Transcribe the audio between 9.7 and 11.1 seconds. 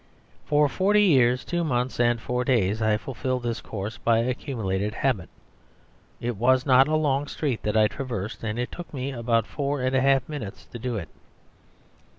and a half minutes to do it.